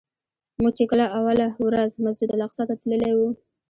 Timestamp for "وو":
3.17-3.29